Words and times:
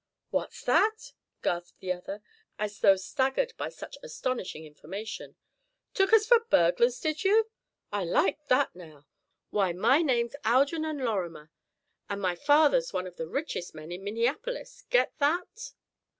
"What's 0.31 0.63
that?" 0.63 1.13
gasped 1.43 1.79
the 1.79 1.93
other, 1.93 2.23
as 2.57 2.79
though 2.79 2.95
staggered 2.95 3.53
by 3.55 3.69
such 3.69 3.99
astonishing 4.01 4.65
information, 4.65 5.35
"took 5.93 6.11
us 6.11 6.25
for 6.25 6.39
burglars, 6.39 6.99
did 6.99 7.23
you? 7.23 7.51
I 7.91 8.03
like 8.05 8.47
that, 8.47 8.75
now. 8.75 9.05
Why, 9.51 9.73
my 9.73 10.01
name's 10.01 10.35
Algernon 10.43 11.05
Lorrimer, 11.05 11.51
and 12.09 12.19
my 12.19 12.33
father's 12.33 12.91
one 12.91 13.05
of 13.05 13.17
the 13.17 13.27
richest 13.27 13.75
men 13.75 13.91
in 13.91 14.03
Minneapolis. 14.03 14.85
Get 14.89 15.13
that?" 15.19 15.73